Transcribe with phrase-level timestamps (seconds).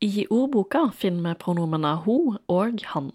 [0.00, 3.12] I ordboka finner vi pronomene ho og han,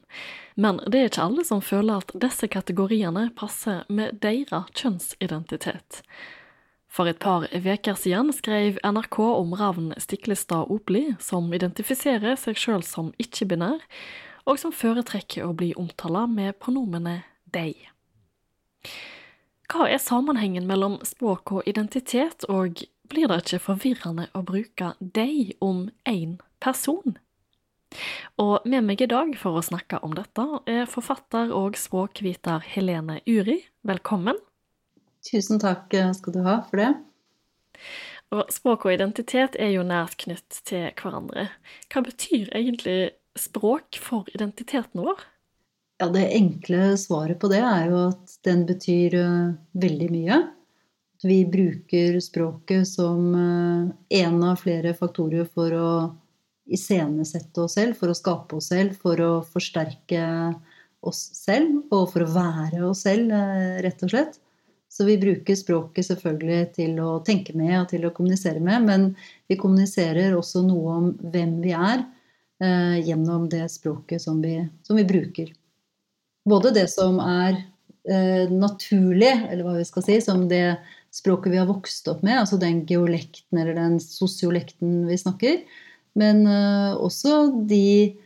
[0.57, 6.01] men det er ikke alle som føler at disse kategoriene passer med deres kjønnsidentitet.
[6.91, 12.83] For et par uker siden skrev NRK om Ravn Stiklestad Opli, som identifiserer seg sjøl
[12.83, 13.85] som ikke-binær,
[14.49, 17.77] og som foretrekker å bli omtala med pronomene dei.
[19.71, 25.53] Hva er sammenhengen mellom språk og identitet, og blir det ikke forvirrende å bruke dei
[25.61, 27.17] om én person?
[28.39, 33.19] Og med meg i dag for å snakke om dette er forfatter og språkviter Helene
[33.27, 33.59] Uri.
[33.87, 34.39] Velkommen.
[35.27, 36.91] Tusen takk skal du ha for det.
[38.31, 41.49] Og språk og identitet er jo nært knytt til hverandre.
[41.91, 45.19] Hva betyr egentlig språk for identiteten vår?
[46.01, 50.39] Ja, Det enkle svaret på det er jo at den betyr uh, veldig mye.
[51.19, 55.91] At vi bruker språket som uh, en av flere faktorer for å
[56.69, 60.23] iscenesette oss selv, for å skape oss selv, for å forsterke
[61.01, 64.39] oss selv og for å være oss selv, uh, rett og slett.
[64.91, 69.05] Så vi bruker språket selvfølgelig til å tenke med og til å kommunisere med, men
[69.47, 72.03] vi kommuniserer også noe om hvem vi er
[73.01, 74.51] gjennom det språket som vi,
[74.85, 75.47] som vi bruker
[76.49, 77.59] både det som er
[78.09, 80.79] eh, naturlig, eller hva vi skal si, som det
[81.13, 85.61] språket vi har vokst opp med, altså den geolekten eller den sosiolekten vi snakker,
[86.19, 88.17] men eh, også de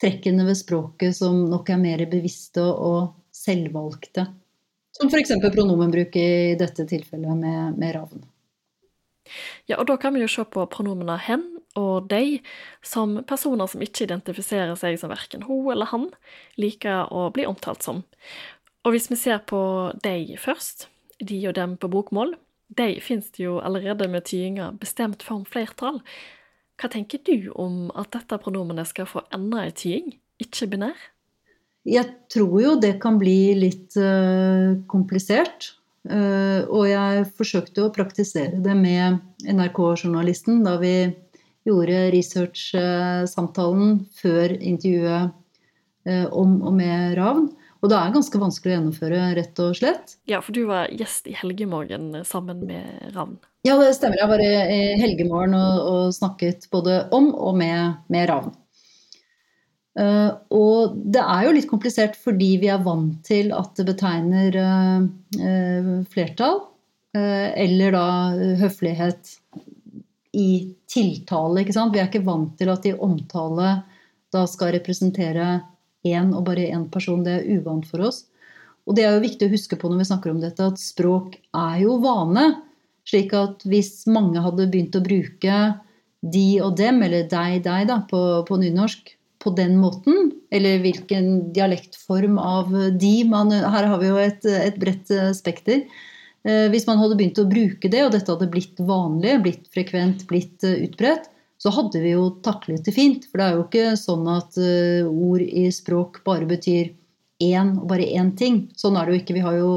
[0.00, 4.26] trekkene ved språket som nok er mer bevisste og selvvalgte.
[4.96, 5.32] Som f.eks.
[5.52, 8.24] pronomenbruk i dette tilfellet med, med ravn.
[9.68, 11.44] Ja, og da kan vi jo se på pronomene hen
[11.78, 12.40] og de
[12.82, 16.08] som personer som ikke identifiserer seg som verken hun eller han,
[16.58, 18.02] liker å bli omtalt som.
[18.82, 19.60] Og hvis vi ser på
[20.02, 20.88] de først,
[21.20, 22.34] de og dem på bokmål,
[22.74, 26.00] de finnes det jo allerede med tydinga bestemt form flertall.
[26.80, 30.96] Hva tenker du om at dette pronomenet skal få enda en tying, ikke binær?
[31.88, 35.74] Jeg tror jo det kan bli litt uh, komplisert.
[36.08, 40.94] Uh, og jeg forsøkte å praktisere det med NRK-journalisten da vi
[41.68, 45.34] gjorde research-samtalen før intervjuet
[46.08, 47.50] uh, om og med Ravn.
[47.80, 50.16] Og det er ganske vanskelig å gjennomføre, rett og slett.
[50.28, 53.38] Ja, for du var gjest i Helgemorgen sammen med Ravn.
[53.66, 54.16] Ja, det stemmer.
[54.22, 58.54] Jeg var i Helgemorgen og, og snakket både om og med, med Ravn.
[60.00, 64.56] Uh, og det er jo litt komplisert fordi vi er vant til at det betegner
[64.56, 65.02] uh,
[65.42, 66.62] uh, flertall.
[67.10, 68.06] eller da
[68.60, 69.32] høflighet
[70.38, 71.60] i tiltale.
[71.60, 71.92] ikke sant?
[71.92, 73.80] Vi er ikke vant til at i omtale
[74.30, 75.56] da skal representere
[76.06, 77.24] én og bare én person.
[77.26, 78.24] Det er uvant for oss.
[78.86, 81.34] Og det er jo viktig å huske på når vi snakker om dette, at språk
[81.50, 82.46] er jo vane.
[83.08, 85.62] Slik at hvis mange hadde begynt å bruke
[86.20, 91.52] de og dem, eller deg, deg, da, på, på nynorsk på den måten, eller hvilken
[91.56, 95.86] dialektform av de man Her har vi jo et, et bredt spekter.
[96.48, 100.24] Eh, hvis man hadde begynt å bruke det, og dette hadde blitt vanlig, blitt frekvent,
[100.30, 101.28] blitt eh, utbredt,
[101.60, 103.26] så hadde vi jo taklet det fint.
[103.28, 106.94] For det er jo ikke sånn at eh, ord i språk bare betyr
[107.44, 108.62] én og bare én ting.
[108.80, 109.36] Sånn er det jo ikke.
[109.36, 109.74] Vi har jo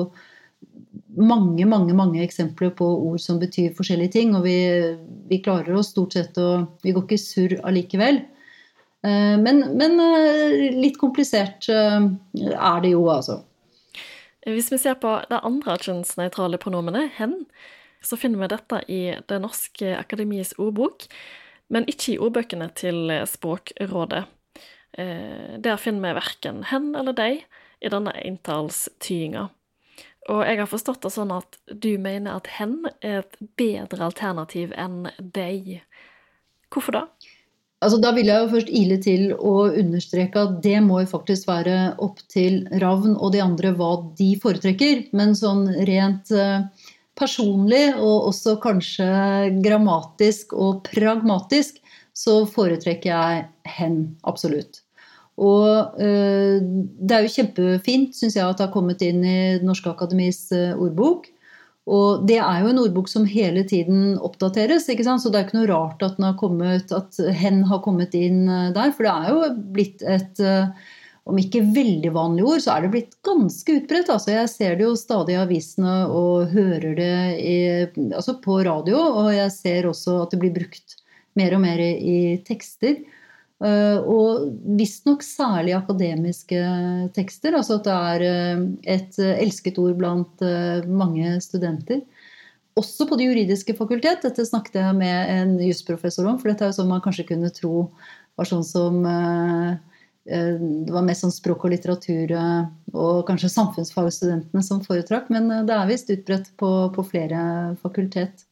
[1.14, 4.36] mange, mange mange eksempler på ord som betyr forskjellige ting.
[4.38, 4.58] Og vi,
[5.30, 8.24] vi klarer oss stort sett å Vi går ikke surr allikevel.
[9.04, 9.98] Men, men
[10.80, 13.42] litt komplisert er det jo, altså.
[14.48, 17.42] Hvis vi ser på det andre kjønnsnøytrale pronomenet, hen,
[18.04, 21.08] så finner vi dette i Det norske akademis ordbok,
[21.72, 24.26] men ikke i ordbøkene til Språkrådet.
[24.94, 27.46] Eh, der finner vi verken hen eller deg
[27.82, 29.48] i denne entallstydinga.
[30.32, 34.72] Og jeg har forstått det sånn at du mener at hen er et bedre alternativ
[34.80, 35.82] enn deg.
[36.72, 37.04] Hvorfor da?
[37.84, 41.50] Altså, da vil jeg jo først ile til å understreke at det må jo faktisk
[41.50, 45.10] være opp til Ravn og de andre hva de foretrekker.
[45.12, 46.64] Men sånn rent uh,
[47.20, 49.10] personlig, og også kanskje
[49.66, 51.82] grammatisk og pragmatisk,
[52.16, 53.44] så foretrekker jeg
[53.76, 54.00] hen.
[54.30, 54.80] Absolutt.
[55.42, 59.90] Og uh, det er jo kjempefint, syns jeg, at det har kommet inn i norske
[59.90, 61.32] akademis uh, ordbok.
[61.84, 65.24] Og det er jo en ordbok som hele tiden oppdateres, ikke sant?
[65.24, 68.70] så det er ikke noe rart at, har kommet, at hen har kommet inn eh,
[68.76, 68.94] der.
[68.96, 70.92] For det er jo blitt et eh,
[71.28, 74.12] om ikke veldig vanlig ord, så er det blitt ganske utbredt.
[74.12, 77.58] Altså, jeg ser det jo stadig i avisene og hører det i,
[78.12, 79.00] altså på radio.
[79.24, 80.98] Og jeg ser også at det blir brukt
[81.40, 83.00] mer og mer i, i tekster.
[83.64, 86.60] Eh, og visstnok særlig akademiske
[87.16, 87.56] tekster.
[87.56, 88.66] Altså at det er eh,
[88.98, 92.04] et elsket ord blant eh, mange studenter.
[92.80, 94.26] Også på Det juridiske fakultet.
[94.26, 97.54] Dette snakket jeg med en jusprofessor om, for dette er jo sånn man kanskje kunne
[97.54, 97.90] tro
[98.34, 98.96] var sånn som
[100.26, 105.92] Det var mest sånn språk og litteratur og kanskje samfunnsfagstudentene som foretrakk, men det er
[105.92, 107.44] visst utbredt på, på flere
[107.84, 108.48] fakultet.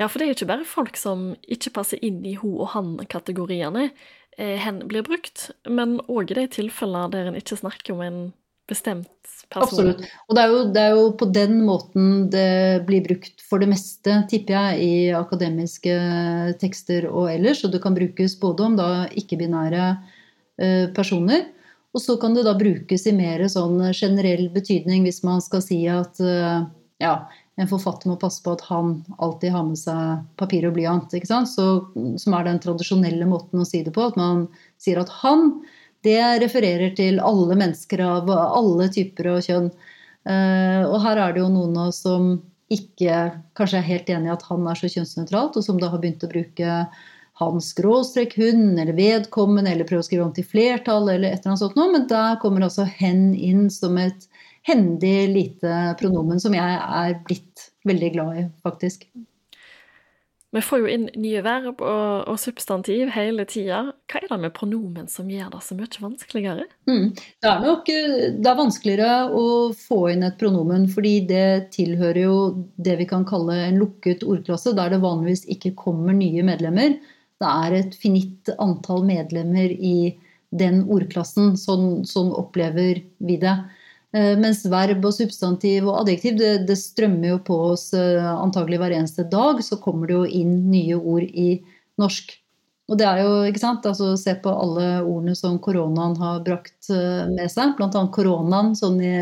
[0.00, 2.70] Ja, for det er jo ikke bare folk som ikke passer inn i ho og
[2.72, 4.06] han-kategoriene eh,
[4.40, 8.20] hen blir brukt, men òg i de tilfellene der en ikke snakker om en
[8.70, 9.10] bestemt
[9.50, 9.66] person.
[9.66, 10.04] Absolutt.
[10.28, 13.70] Og det er, jo, det er, jo, på den måten det blir brukt for det
[13.72, 15.96] meste, tipper jeg, i akademiske
[16.62, 17.64] tekster og ellers.
[17.66, 18.78] Og det kan brukes både om
[19.22, 19.86] ikke-binære
[20.62, 21.48] eh, personer,
[21.90, 25.82] og så kan det da brukes i mer sånn generell betydning hvis man skal si
[25.90, 26.60] at eh,
[27.02, 27.14] ja,
[27.60, 31.12] en forfatter må passe på at han alltid har med seg papir og blyant.
[31.12, 31.42] ikke?
[31.48, 31.66] Så,
[32.22, 34.08] som er den tradisjonelle måten å si det på.
[34.08, 34.46] At man
[34.80, 35.50] sier at han,
[36.06, 39.68] det refererer til alle mennesker av alle typer og kjønn.
[40.28, 42.34] Uh, og her er det jo noen av oss som
[42.70, 43.22] ikke
[43.58, 46.24] kanskje er helt enig i at han er så kjønnsnøytralt, og som da har begynt
[46.24, 46.76] å bruke
[47.40, 51.54] han skråstrek hun, eller vedkommende, eller prøve å skrive om til flertall, eller et eller
[51.54, 51.88] annet sånt noe.
[51.94, 54.28] Men der kommer altså hen inn som et
[54.66, 59.08] hendig lite pronomen som jeg er blitt veldig glad i, faktisk.
[60.50, 63.84] Vi får jo inn nye verb og, og substantiv hele tida.
[64.10, 66.64] Hva er det med pronomen som gjør det så mye vanskeligere?
[66.90, 67.12] Mm.
[67.14, 69.44] Det er nok det er vanskeligere å
[69.78, 72.40] få inn et pronomen, fordi det tilhører jo
[72.82, 76.98] det vi kan kalle en lukket ordklasse, der det vanligvis ikke kommer nye medlemmer.
[77.40, 80.16] Det er et finitt antall medlemmer i
[80.50, 81.54] den ordklassen.
[81.62, 83.54] Sånn, sånn opplever vi det.
[84.10, 88.80] Eh, mens verb og substantiv og adjektiv det, det, strømmer jo på oss eh, antagelig
[88.82, 89.62] hver eneste dag.
[89.62, 91.60] Så kommer det jo inn nye ord i
[92.00, 92.34] norsk.
[92.90, 96.90] Og det er jo, ikke sant, altså Se på alle ordene som koronaen har brakt
[96.90, 97.76] eh, med seg.
[97.78, 98.04] Bl.a.
[98.10, 99.14] koronaen sånn i,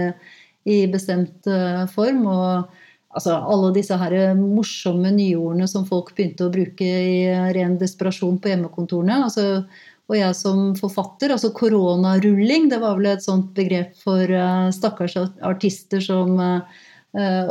[0.65, 1.49] i bestemt
[1.93, 2.25] form.
[2.33, 8.41] og altså alle disse her morsomme nyordene som folk begynte å bruke i ren desperasjon
[8.41, 9.21] på hjemmekontorene.
[9.29, 9.65] altså
[10.09, 15.19] og jeg som forfatter, altså koronarulling, det var vel et sånt begrep for uh, stakkars
[15.45, 16.63] artister som uh,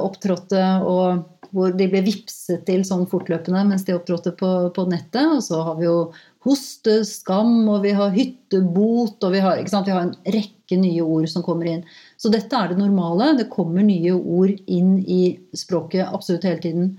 [0.01, 1.25] opptrådte og
[1.56, 5.24] hvor de ble vipset til sånn fortløpende mens de opptrådte på, på, nettet.
[5.38, 5.98] Og så har vi jo
[6.48, 11.27] hoste, skam, og vi har hyttebot, og vi har, vi har, en rekke nye ord
[11.31, 11.86] som kommer inn.
[12.19, 13.33] Så dette er det normale.
[13.39, 16.92] Det kommer nye ord inn i språket absolutt hele tiden.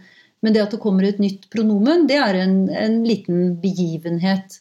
[0.44, 4.60] Men det at det kommer et nytt pronomen, det er en, en liten begivenhet.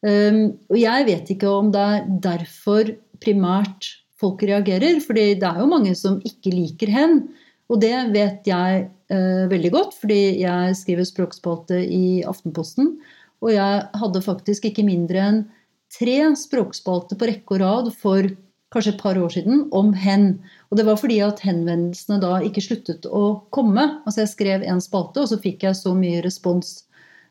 [0.00, 2.88] Um, og jeg vet ikke om det er derfor
[3.20, 5.00] primært folk reagerer.
[5.00, 7.22] fordi det er jo mange som ikke liker hen.
[7.70, 12.96] Og det vet jeg uh, veldig godt, fordi jeg skriver språkspalte i Aftenposten.
[13.40, 15.42] Og jeg hadde faktisk ikke mindre enn
[15.90, 18.28] tre språkspalter på rekke og rad for
[18.70, 20.38] kanskje et par år siden om hen.
[20.70, 23.88] Og det var fordi at henvendelsene da ikke sluttet å komme.
[24.06, 26.89] Altså jeg skrev en spalte, og så fikk jeg så mye respons Eh,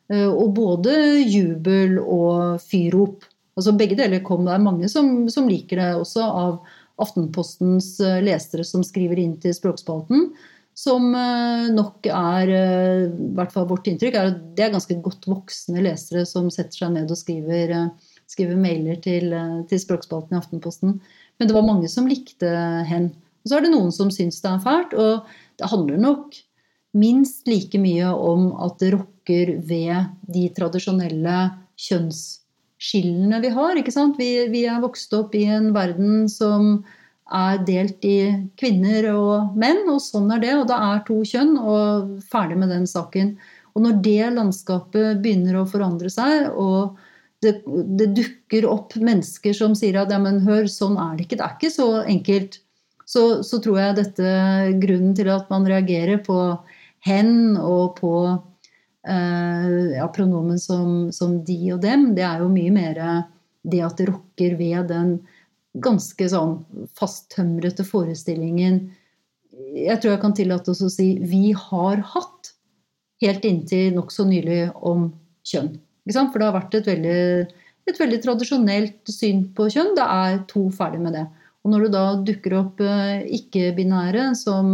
[0.10, 3.28] og både jubel og fyrrop.
[3.60, 4.46] Altså begge deler kom.
[4.48, 6.54] Det er mange som, som, liker det også av
[7.00, 10.30] Aftenpostens eh, lesere som skriver inn til Språkspalten.
[10.80, 12.54] Som eh, nok er,
[13.10, 16.86] i hvert fall vårt inntrykk, er at det er ganske godt voksne lesere som setter
[16.86, 17.76] seg ned og skriver,
[18.32, 19.36] skriver mailer til,
[19.68, 21.00] til Språkspalten i Aftenposten.
[21.40, 22.52] Men det var mange som likte
[22.88, 23.12] hen.
[23.44, 24.96] Og så er det noen som syns det er fælt.
[24.96, 25.28] Og
[25.60, 26.40] det handler nok
[26.96, 31.36] minst like mye om at det rokker ved de tradisjonelle
[31.80, 33.80] kjønnsskillene vi har.
[33.80, 33.94] ikke?
[34.18, 36.82] Vi, vi, er vokst opp i en verden som
[37.30, 40.56] er delt i kvinner og menn, og sånn er det.
[40.58, 43.36] Og det er to kjønn, og ferdig med den saken.
[43.76, 46.98] Og når det landskapet begynner å forandre seg, og
[47.46, 47.60] det,
[48.00, 51.46] det dukker opp mennesker som sier at ja, men hør, sånn er det ikke, det
[51.46, 52.60] er ikke så enkelt,
[53.10, 54.34] så, så tror jeg dette
[54.82, 56.38] grunnen til at man reagerer på
[57.08, 58.12] hen og på
[59.10, 63.00] ja, pronomen som, som, de og dem, det er jo mye mer
[63.70, 65.16] det at det rokker ved den
[65.84, 66.56] ganske sånn
[66.98, 68.80] fasttømrete forestillingen
[69.76, 72.54] Jeg tror jeg kan tillate oss å si vi har hatt
[73.24, 75.10] helt inntil nokså nylig om
[75.46, 75.74] kjønn.
[76.08, 77.20] For det har vært et veldig,
[77.92, 79.92] et veldig tradisjonelt syn på kjønn.
[79.98, 81.26] Det er to ferdig med det.
[81.66, 84.72] Og når det da dukker opp eh, ikke-binære som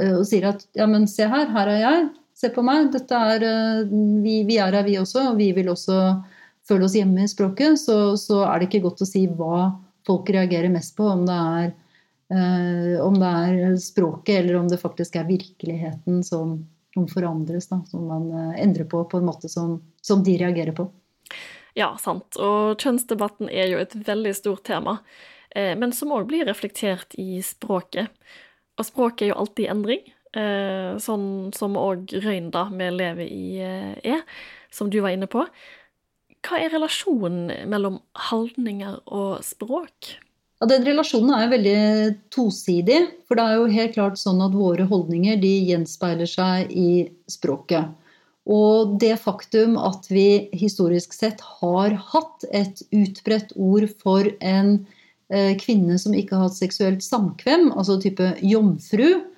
[0.00, 2.04] Eh, og sier at ja, men se her, her er jeg,
[2.42, 5.98] se på meg, er, eh, vi, vi er her vi også, og vi vil også
[6.68, 9.70] føle oss hjemme i språket, så, så, er det ikke godt å si hva
[10.06, 11.72] folk reagerer mest på, om det er,
[12.34, 16.56] eh, om det er språket eller om det faktisk er virkeligheten som,
[16.94, 20.74] som forandres, da, som man eh, endrer på på en måte som, som de reagerer
[20.78, 20.88] på.
[21.78, 22.36] Ja, sant.
[22.36, 24.98] Og kjønnsdebatten er jo et veldig stort tema,
[25.52, 28.12] men som òg blir reflektert i språket.
[28.80, 33.46] Og språket er jo alltid i endring, eh, sånn som òg Røynda vi lever i,
[33.60, 34.22] eh, er,
[34.70, 35.46] som du var inne på.
[36.42, 40.16] hva er relasjonen mellom holdninger og språk?
[40.60, 43.00] Ja, Den relasjonen er veldig tosidig.
[43.26, 47.90] For det er jo helt klart sånn at våre holdninger de gjenspeiler seg i språket.
[48.46, 54.86] Og det faktum at vi historisk sett har hatt et utbredt ord for en
[55.30, 59.31] eh, kvinne som ikke har hatt seksuelt samkvem, altså type jomfru, eh,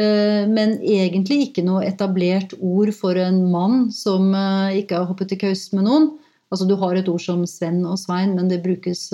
[0.00, 5.40] men egentlig ikke noe etablert ord for en mann som eh, ikke har hoppet i
[5.40, 6.10] kaus med noen.
[6.50, 9.08] Altså du har et ord som Sven og Svein, men det brukes,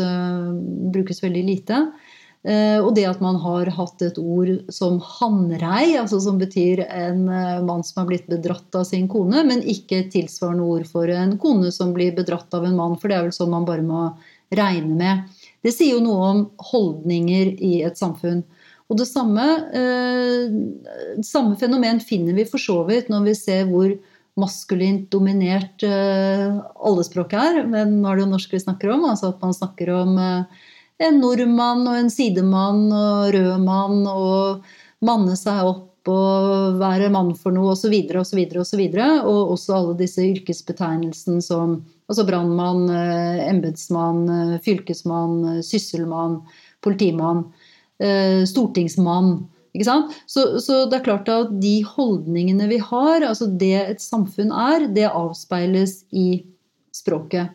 [0.95, 1.81] brukes veldig lite.
[2.47, 7.25] Eh, og det at man har hatt et ord som hanrei, altså som betyr en
[7.27, 11.11] eh, mann som har blitt bedratt av sin kone, men ikke et tilsvarende ord for
[11.11, 12.95] en kone som blir bedratt av en mann.
[13.01, 14.05] For det er vel sånn man bare må
[14.55, 15.43] regne med.
[15.67, 18.45] Det sier jo noe om holdninger i et samfunn.
[18.87, 23.91] Og det samme, eh, samme fenomen finner vi for så vidt når vi ser hvor
[24.39, 27.65] maskulint dominert eh, alle språk er.
[27.67, 29.09] Men nå er det jo norsk vi snakker om.
[29.11, 30.63] altså At man snakker om eh,
[31.09, 34.65] en nordmann og en sidemann og rødmann og
[35.05, 37.91] manne seg opp og være mann for noe osv.
[37.91, 44.59] så videre Og og, og også alle disse yrkesbetegnelsene som altså brannmann, eh, embetsmann, eh,
[44.63, 46.43] fylkesmann, eh, sysselmann,
[46.81, 47.53] politimann,
[48.47, 49.47] stortingsmann.
[49.77, 50.17] Ikke sant?
[50.25, 54.89] Så, så, det er klart at de holdningene vi har, altså det et samfunn er,
[54.97, 56.45] det avspeiles i
[56.97, 57.53] språket.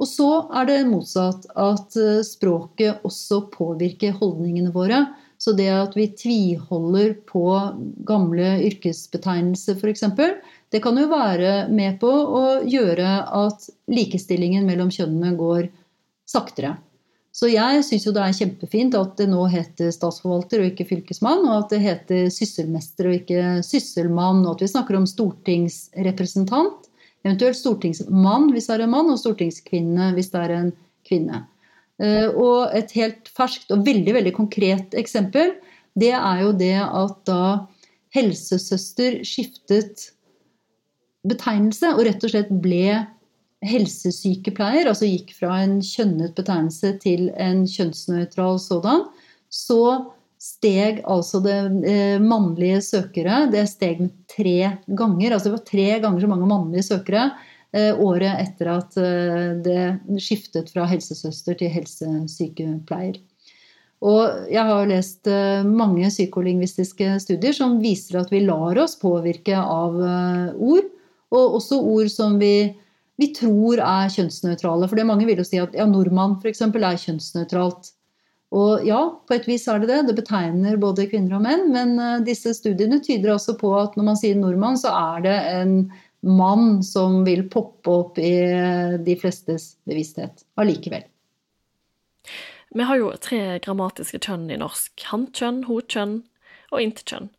[0.00, 5.04] Og så er det motsatt, at eh, språket også påvirker holdningene våre.
[5.40, 7.44] Så det at vi tviholder på
[8.08, 10.04] gamle yrkesbetegnelser f.eks.,
[10.70, 15.68] det kan jo være med på å gjøre at likestillingen mellom kjønnene går
[16.28, 16.76] saktere.
[17.40, 21.46] Så jeg syns jo det er kjempefint at det nå heter statsforvalter og ikke fylkesmann,
[21.48, 26.90] og at det heter sysselmester og ikke sysselmann, og at vi snakker om stortingsrepresentant.
[27.24, 30.68] Eventuelt stortingsmann hvis det er en mann, og stortingskvinne hvis det er en
[31.08, 31.40] kvinne.
[32.00, 35.54] Eh, og et helt ferskt og veldig, veldig konkret eksempel,
[35.96, 37.42] det er jo det at da
[38.12, 40.10] helsesøster skiftet
[41.24, 43.00] betegnelse og rett og slett ble
[43.66, 49.04] helsesykepleier, altså gikk fra en kjønnet betegnelse til en kjønnsnøytral sådan,
[49.52, 49.82] så
[50.40, 55.34] steg altså det eh, mannlige søkere det steg med tre ganger.
[55.34, 57.26] Altså det var tre ganger så mange mannlige søkere
[57.76, 63.20] eh, året etter at eh, det skiftet fra helsesøster til helsesykepleier.
[64.00, 65.28] Og jeg har lest
[65.68, 69.98] mange psykolingvistiske studier som viser at vi lar oss påvirke av
[70.56, 70.86] ord.
[71.28, 72.72] Og også ord som vi,
[73.20, 74.88] vi tror er kjønnsnøytrale.
[74.88, 76.62] For mange vil jo si at ja, nordmann f.eks.
[76.64, 77.90] er kjønnsnøytralt.
[78.56, 78.98] Og ja,
[79.28, 80.00] på et vis er det det.
[80.08, 81.68] Det betegner både kvinner og menn.
[81.74, 85.36] Men eh, disse studiene tyder også på at når man sier nordmann, så er det
[85.52, 85.76] en
[86.26, 91.06] mann som vil poppe opp i eh, de flestes bevissthet allikevel.
[92.70, 94.94] Vi har jo tre grammatiske kjønn i norsk.
[95.10, 95.64] Hankjønn,
[96.70, 97.30] og intetkjønn.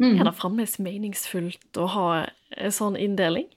[0.00, 0.18] Mm.
[0.18, 2.08] Er det fremdeles meningsfullt å ha
[2.56, 3.48] en sånn inndeling?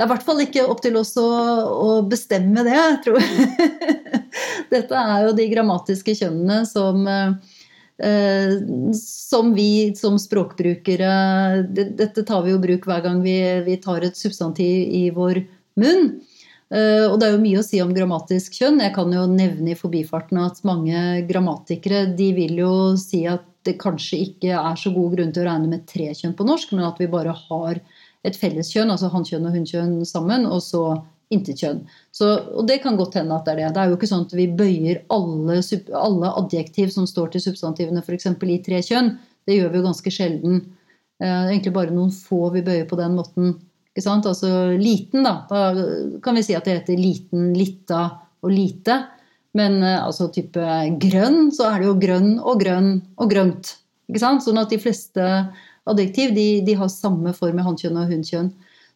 [0.00, 1.28] Det er i hvert fall ikke opp til oss å,
[1.70, 3.24] å bestemme det, jeg tror.
[4.72, 7.04] Dette er jo de grammatiske kjønnene som,
[8.00, 8.54] eh,
[8.96, 11.12] som vi som språkbrukere
[11.76, 13.36] Dette tar vi jo bruk hver gang vi,
[13.66, 15.42] vi tar et substantiv i vår
[15.80, 16.14] munn.
[16.70, 18.80] Eh, og det er jo mye å si om grammatisk kjønn.
[18.84, 23.76] Jeg kan jo nevne i forbifarten at mange grammatikere de vil jo si at det
[23.80, 26.86] kanskje ikke er så god grunn til å regne med tre kjønn på norsk, men
[26.86, 27.82] at vi bare har
[28.26, 30.84] et felleskjønn, altså hannkjønn og hunnkjønn sammen, og så
[31.30, 31.80] intetkjønn.
[32.26, 33.70] Og det kan godt hende at det er det.
[33.76, 35.60] Det er jo ikke sånn at vi bøyer alle,
[36.00, 38.28] alle adjektiv som står til substantivene f.eks.
[38.34, 39.14] i tre kjønn.
[39.46, 40.60] Det gjør vi jo ganske sjelden.
[41.20, 43.54] Eh, det er egentlig bare noen få vi bøyer på den måten.
[43.94, 44.26] Ikke sant?
[44.26, 45.46] Altså liten, da.
[45.50, 48.04] Da kan vi si at det heter liten, lita
[48.42, 49.00] og lite.
[49.58, 50.66] Men eh, altså type
[51.02, 53.74] grønn, så er det jo grønn og grønn og grønt.
[54.10, 54.42] Ikke sant?
[54.42, 55.26] Sånn at de fleste
[55.92, 58.50] adjektiv de, de har samme form i hannkjønn og hunnkjønn.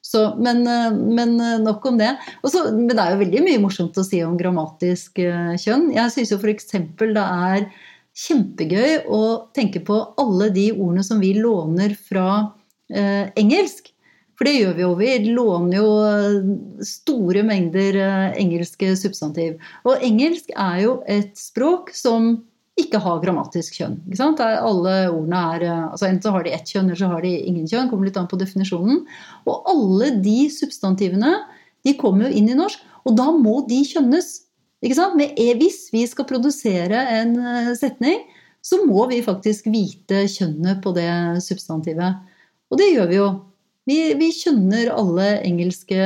[0.04, 2.12] Så, men, eh, men, eh, nok om det.
[2.44, 5.88] Også, men det er jo veldig mye morsomt å si om grammatisk eh, kjønn.
[5.94, 6.68] Jeg syns jo f.eks.
[7.00, 7.64] det er
[8.24, 9.22] kjempegøy å
[9.56, 12.28] tenke på alle de ordene som vi låner fra
[12.92, 13.88] eh, engelsk.
[14.36, 14.92] For det gjør vi jo.
[14.98, 17.96] Vi låner jo store mengder
[18.34, 19.60] engelske substantiv.
[19.86, 22.34] Og engelsk er jo et språk som
[22.80, 24.00] ikke har grammatisk kjønn.
[24.18, 27.30] Alle ordene er, eh, altså Enten så har de ett kjønn, eller så har de
[27.30, 27.90] ingen kjønn.
[27.90, 29.04] kommer litt an på definisjonen.
[29.46, 31.34] Og alle de substantivene
[31.84, 34.40] de kommer jo inn i norsk, og da må de kjønnes.
[34.82, 35.16] Ikke sant?
[35.16, 38.24] Med e, hvis vi skal produsere en eh, setning,
[38.64, 41.10] så må vi faktisk vite kjønnet på det
[41.44, 42.16] substantivet.
[42.72, 43.28] Og det gjør vi jo.
[43.84, 46.00] Vi, vi kjønner alle engelske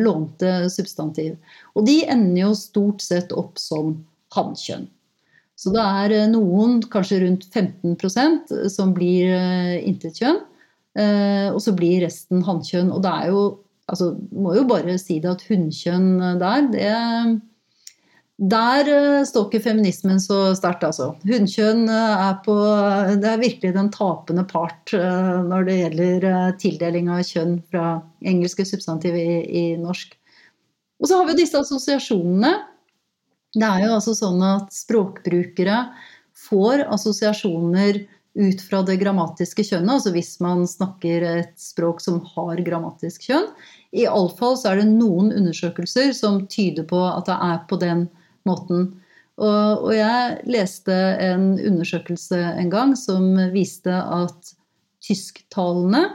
[0.00, 1.36] lånte substantiv.
[1.76, 3.98] Og de ender jo stort sett opp som
[4.32, 4.88] hannkjønn.
[5.62, 10.42] Så det er eh, noen, kanskje rundt 15% som blir uh, intetkjønn.
[10.98, 12.90] Uh, og så blir resten hannkjønn.
[12.92, 13.44] Og det er jo
[13.86, 16.90] altså, Må jo bare si det at hunnkjønn der, det
[18.42, 18.88] der
[19.28, 21.12] står ikke feminismen så sterkt, altså.
[21.28, 22.56] Hunnkjønn er på
[23.20, 26.26] Det er virkelig den tapende part når det gjelder
[26.58, 30.16] tildeling av kjønn fra engelske substantiv i, i, norsk.
[30.98, 32.50] Og så har vi disse assosiasjonene.
[33.52, 35.84] Det er jo altså sånn at språkbrukere
[36.48, 38.00] får assosiasjoner
[38.32, 43.50] ut fra det grammatiske kjønnet, altså hvis man snakker et språk som har grammatisk kjønn.
[43.92, 48.06] Iallfall så er det noen undersøkelser som tyder på at det er på den
[48.48, 48.88] måten.
[49.36, 54.54] Og, og jeg leste en undersøkelse en gang som viste at
[55.04, 56.06] tysktalende,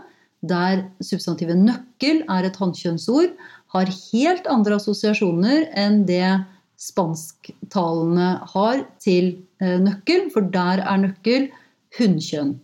[0.47, 3.33] der substantivet nøkkel er et hannkjønnsord,
[3.73, 6.37] har helt andre assosiasjoner enn det
[6.77, 11.49] spansktalende har til eh, nøkkel, for der er nøkkel
[11.97, 12.55] hunnkjønn.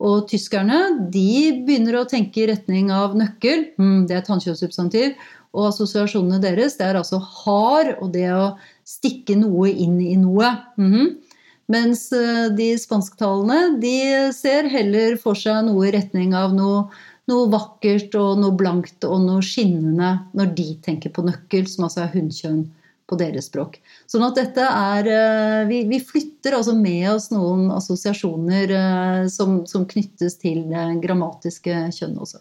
[0.00, 5.18] Og tyskerne de begynner å tenke i retning av nøkkel, mm, det er et hannkjønnssubstantiv,
[5.50, 8.54] og assosiasjonene deres det er altså har og det å
[8.86, 10.50] stikke noe inn i noe.
[10.78, 11.08] Mm -hmm.
[11.70, 16.88] Mens eh, de spansktalende de ser heller for seg noe i retning av noe,
[17.30, 22.00] noe, vakkert og noe blankt og noe skinnende når de tenker på nøkkel, som altså
[22.00, 22.64] er hunnkjønn
[23.10, 23.80] på deres språk.
[24.10, 29.64] Sånn at dette er eh, Vi, vi flytter altså med oss noen assosiasjoner eh, som,
[29.66, 32.40] som knyttes til det grammatiske kjønn også.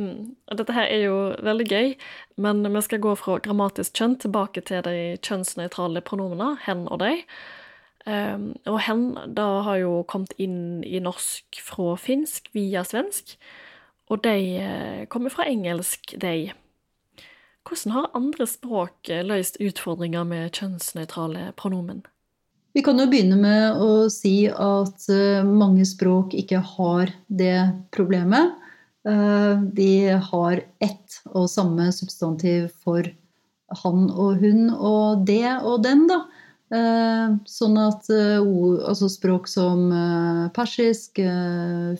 [0.00, 0.34] Mm.
[0.56, 1.94] Dette her er jo veldig gøy,
[2.40, 7.16] men vi skal gå fra grammatisk kjønn tilbake til de kjønnsnøytrale pronomene hen og de.
[8.06, 9.02] Um, og hen
[9.36, 13.34] da har jo kommet inn i norsk fra finsk via svensk,
[14.10, 16.52] og de uh, kommer fra engelsk, de.
[17.68, 22.02] Hvordan har andre språk eh, løst utfordringer med kjønnsnøytrale pronomen?
[22.72, 27.58] Vi kan jo begynne med å si at uh, mange språk ikke har det
[27.90, 28.60] problemet.
[29.02, 33.06] De eh, har ett og samme substantiv for
[33.82, 36.20] han og hun og det og den, da.
[36.70, 39.88] Eh, sånn at eh, altså språk som
[40.54, 41.20] persisk,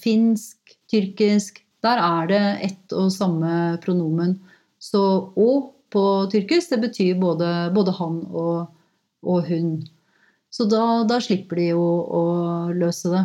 [0.02, 4.36] finsk, tyrkisk Der er det ett og samme pronomen.
[4.80, 5.02] Så
[5.36, 5.50] å
[5.90, 8.70] på tyrkisk, det betyr både, både han og,
[9.26, 9.74] og hun.
[10.50, 12.24] Så da, da, slipper de jo å
[12.74, 13.24] løse det.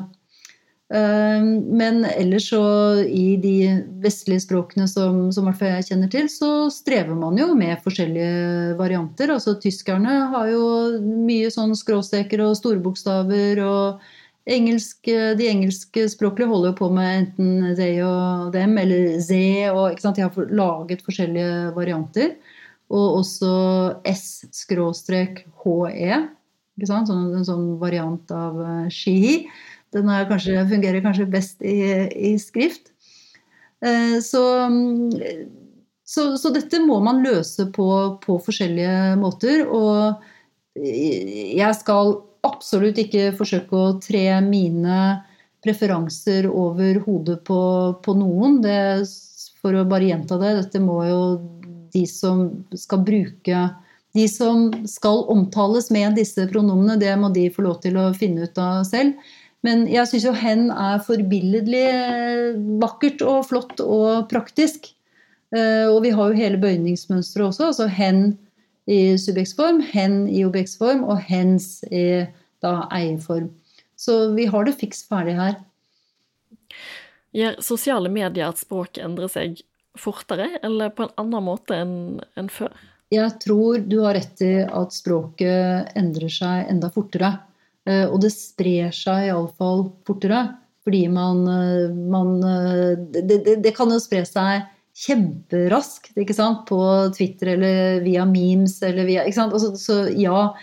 [0.93, 2.61] Ehm, men ellers så
[3.01, 3.55] i de
[4.03, 9.33] vestlige språkene som, som jeg kjenner til, så strever man jo med forskjellige varianter.
[9.33, 10.67] Altså tyskerne har jo
[11.01, 13.61] mye sånn skråstreker og storbokstaver.
[13.65, 14.05] og
[14.45, 15.05] engelsk,
[15.37, 19.65] De engelske språklige holder jo på med enten they og dem eller ze.
[19.65, 22.35] De har laget forskjellige varianter.
[22.93, 23.51] Og også
[24.05, 24.81] s-he.
[26.85, 29.47] Sånn, en sånn variant av uh, she.
[29.95, 31.79] Den kanskje, fungerer kanskje best i,
[32.11, 32.91] i skrift.
[33.85, 34.43] Eh, så,
[36.03, 37.89] så, så, dette må man løse på,
[38.23, 39.65] på, forskjellige måter.
[39.67, 40.23] Og
[40.75, 44.99] jeg skal absolutt ikke forsøke å tre mine
[45.65, 47.61] preferanser over hodet på,
[48.05, 48.61] på noen.
[48.63, 48.77] Det,
[49.61, 51.21] for å bare gjenta det, dette må jo
[51.95, 53.65] de som skal bruke
[54.15, 58.47] de som skal omtales med disse pronomene, det må de få lov til å finne
[58.47, 59.17] ut av selv.
[59.65, 61.87] Men jeg syns jo hen er forbilledlig
[62.79, 64.87] vakkert og flott og praktisk.
[65.55, 67.71] Eh, og vi har jo hele bøyningsmønsteret også.
[67.71, 68.37] Altså hen
[68.85, 72.25] i subjektsform, hen i objektsform og hens i
[72.63, 73.49] da eierform.
[73.95, 75.55] Så vi har det fiks ferdig her.
[77.35, 79.63] Gjør sosiale medier at språket endrer seg
[79.99, 81.95] fortere, eller på en annen måte enn,
[82.39, 82.75] en før?
[83.13, 87.35] Jeg tror du har rett i at språket endrer seg enda fortere.
[87.85, 90.45] Eh, og det sprer seg iallfall fortere.
[90.85, 94.65] Fordi man, eh, man eh, det, det, det, kan jo spre seg
[94.95, 96.63] kjemperaskt ikke sant?
[96.69, 96.79] på
[97.15, 99.55] Twitter eller via memes eller via ikke sant?
[99.55, 100.53] Altså, så ja,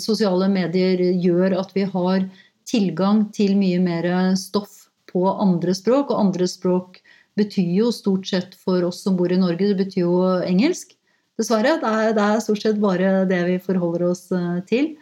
[0.00, 2.26] sosiale medier gjør at vi har
[2.68, 6.12] tilgang til mye mer stoff på andre språk.
[6.12, 7.00] Og andre språk
[7.38, 10.94] betyr jo stort sett for oss som bor i Norge, det betyr jo engelsk.
[11.36, 11.74] Dessverre.
[11.82, 14.28] Det er, det er stort sett bare det vi forholder oss
[14.68, 14.94] til.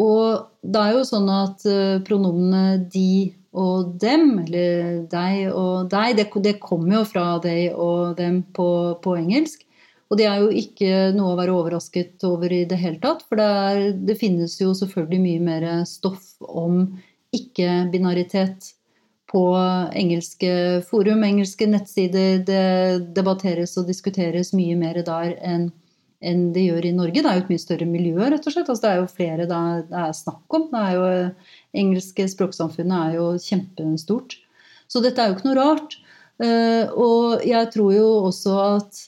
[0.00, 6.16] Og det er jo sånn at eh, pronomene de og dem, eller deg og deg,
[6.18, 8.68] det, det kommer jo fra deg og dem på,
[9.04, 9.62] på, engelsk.
[10.10, 13.22] Og det er jo ikke noe å være overrasket over i det hele tatt.
[13.28, 16.82] For det, er, det finnes jo selvfølgelig mye mer stoff om
[17.34, 18.74] ikke-binaritet
[19.30, 19.44] på
[19.94, 22.42] engelske forum, engelske nettsider.
[22.46, 22.66] Det
[23.16, 25.70] debatteres og diskuteres mye mer der enn
[26.26, 27.22] enn det gjør i Norge.
[27.22, 28.70] Det er jo et mye større miljø, rett og slett.
[28.70, 29.58] Altså, det er jo flere det
[30.00, 30.66] er, snakk om.
[30.72, 31.04] Det jo,
[31.82, 34.38] engelske språksamfunnet er jo kjempestort.
[34.90, 35.98] Så dette er jo ikke noe rart.
[36.42, 39.04] Uh, og jeg tror jo også at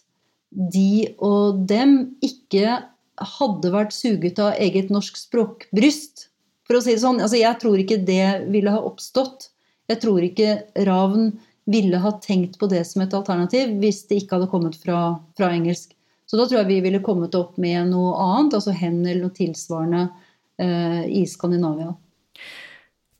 [0.77, 2.79] de og dem ikke
[3.37, 6.29] hadde vært suget av eget norsk språkbryst.
[6.69, 9.51] For å si det sånn, altså Jeg tror ikke det ville ha oppstått
[9.91, 11.31] jeg tror ikke Ravn
[11.71, 15.51] ville ha tenkt på det som et alternativ hvis det ikke hadde kommet fra, fra
[15.55, 15.95] engelsk.
[16.27, 19.37] Så da tror jeg vi ville kommet opp med noe annet, altså hen eller noe
[19.37, 20.07] tilsvarende
[20.59, 21.93] eh, i Skandinavia.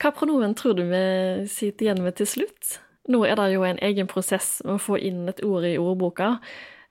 [0.03, 1.05] Hva pronomen tror du vi
[1.49, 2.81] sitter igjen med til slutt?
[3.09, 6.37] Nå er det jo en egen prosess med å få inn et ord i ordboka,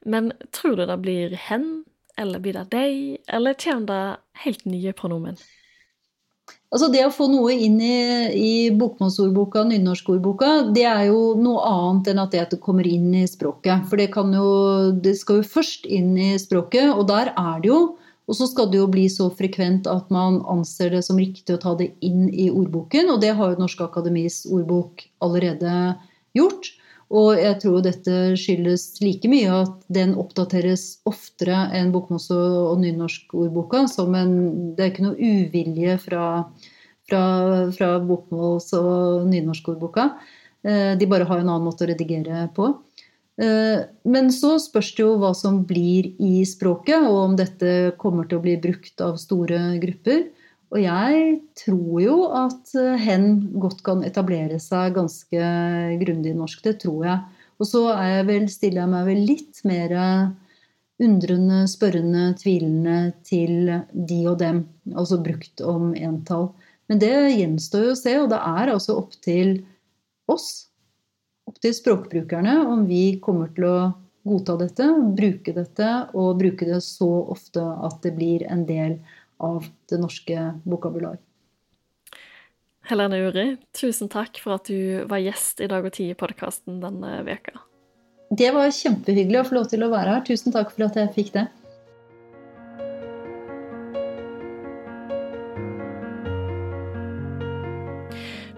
[0.07, 1.83] men tror du det blir hen,
[2.17, 4.01] eller blir det deg, eller kommer det
[4.45, 5.35] helt nye pronomen?
[6.73, 7.97] Altså Det å få noe inn i,
[8.35, 13.85] i bokmålsordboka, nynorskordboka, det er jo noe annet enn at det kommer inn i språket.
[13.89, 14.49] For det, jo,
[15.05, 17.79] det skal jo først inn i språket, og der er det jo.
[18.25, 21.61] Og så skal det jo bli så frekvent at man anser det som riktig å
[21.61, 23.11] ta det inn i ordboken.
[23.13, 25.93] Og det har jo Norske Akademis ordbok allerede
[26.35, 26.71] gjort.
[27.13, 33.85] Og jeg tror dette skyldes like mye at den oppdateres oftere enn bokmåls- og nynorskordboka.
[33.91, 34.33] Som en,
[34.75, 36.25] det er ikke noe uvilje fra,
[37.05, 37.21] fra,
[37.75, 40.09] fra bokmåls- og nynorskordboka.
[40.65, 42.71] Eh, de bare har en annen måte å redigere på.
[43.37, 48.25] Eh, men så spørs det jo hva som blir i språket, og om dette kommer
[48.25, 50.25] til å bli brukt av store grupper.
[50.73, 53.27] Og jeg tror jo at eh, hen
[53.61, 55.51] godt kan etablere seg ganske
[56.01, 56.63] grundig i norsk.
[56.65, 57.43] Det tror jeg.
[57.61, 57.83] Og så
[58.27, 59.93] vel, stiller jeg meg vel litt mer
[60.99, 64.65] undrende, spørrende, tvilende til de og dem.
[64.91, 66.49] Altså brukt om entall.
[66.91, 69.57] Men det gjenstår jo å se, og det er altså opp til
[70.31, 70.67] oss,
[71.49, 73.77] opp til språkbrukerne, om vi kommer til å
[74.25, 79.21] godta dette, bruke dette, og bruke det så ofte at det blir en del av
[79.41, 81.17] av det norske vokabular.
[82.85, 87.57] Helene Uri, tusen takk for at du var gjest i Dag og Tid-podkasten denne veka.
[88.29, 90.25] Det var kjempehyggelig å få lov til å være her.
[90.27, 91.47] Tusen takk for at jeg fikk det.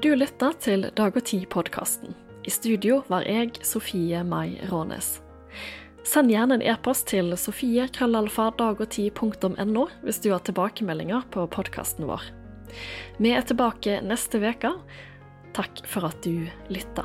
[0.04, 2.12] Du lytta til Dag og Tid-podkasten.
[2.48, 5.18] I studio var jeg, Sofie Mai Rånes.
[6.08, 12.24] Send gjerne en e-post til sofie.krøllalfa.dagogti.no hvis du har tilbakemeldinger på podkasten vår.
[13.20, 14.72] Vi er tilbake neste uke.
[15.58, 17.04] Takk for at du lytta.